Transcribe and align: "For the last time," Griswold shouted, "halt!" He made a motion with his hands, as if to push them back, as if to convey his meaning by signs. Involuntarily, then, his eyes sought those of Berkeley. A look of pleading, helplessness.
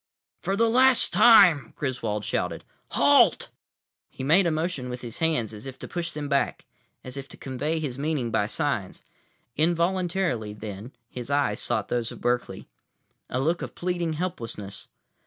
"For 0.39 0.55
the 0.55 0.67
last 0.67 1.13
time," 1.13 1.73
Griswold 1.75 2.25
shouted, 2.25 2.63
"halt!" 2.89 3.49
He 4.09 4.23
made 4.23 4.47
a 4.47 4.49
motion 4.51 4.89
with 4.89 5.01
his 5.01 5.19
hands, 5.19 5.53
as 5.53 5.67
if 5.67 5.77
to 5.77 5.87
push 5.87 6.11
them 6.11 6.27
back, 6.27 6.65
as 7.03 7.17
if 7.17 7.29
to 7.29 7.37
convey 7.37 7.79
his 7.79 7.99
meaning 7.99 8.31
by 8.31 8.47
signs. 8.47 9.03
Involuntarily, 9.55 10.53
then, 10.53 10.91
his 11.07 11.29
eyes 11.29 11.59
sought 11.59 11.89
those 11.89 12.11
of 12.11 12.19
Berkeley. 12.19 12.67
A 13.29 13.39
look 13.39 13.61
of 13.61 13.75
pleading, 13.75 14.13
helplessness. 14.13 14.87